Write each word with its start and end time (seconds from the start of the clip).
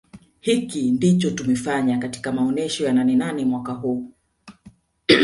Hiki 0.41 0.91
ndicho 0.91 1.31
tumefanya 1.31 1.97
katika 1.97 2.31
maonesho 2.31 2.85
ya 2.85 2.93
Nanenane 2.93 3.45
mwaka 3.45 3.73
huu 3.73 4.11